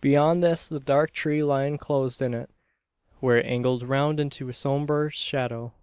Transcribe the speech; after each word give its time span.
Beyond 0.00 0.42
this 0.42 0.66
the 0.66 0.80
dark 0.80 1.10
tree 1.12 1.42
line 1.42 1.76
closed 1.76 2.22
it 2.22 2.32
in, 2.32 2.48
where 3.20 3.36
it 3.36 3.44
angled 3.44 3.82
round 3.82 4.18
into 4.18 4.50
sombre 4.50 5.10
shadow. 5.10 5.74